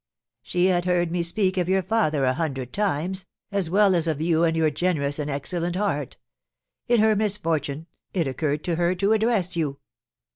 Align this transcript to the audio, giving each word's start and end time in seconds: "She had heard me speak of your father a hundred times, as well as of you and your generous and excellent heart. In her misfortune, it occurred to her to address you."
"She 0.41 0.65
had 0.65 0.85
heard 0.85 1.11
me 1.11 1.21
speak 1.21 1.57
of 1.57 1.69
your 1.69 1.83
father 1.83 2.25
a 2.25 2.33
hundred 2.33 2.73
times, 2.73 3.27
as 3.51 3.69
well 3.69 3.93
as 3.93 4.07
of 4.07 4.19
you 4.19 4.43
and 4.43 4.57
your 4.57 4.71
generous 4.71 5.19
and 5.19 5.29
excellent 5.29 5.75
heart. 5.75 6.17
In 6.87 7.01
her 7.01 7.15
misfortune, 7.15 7.85
it 8.11 8.27
occurred 8.27 8.63
to 8.63 8.77
her 8.77 8.95
to 8.95 9.13
address 9.13 9.55
you." 9.55 9.77